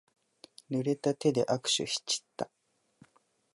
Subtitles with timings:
[0.71, 2.49] ぬれた手で握手しちった。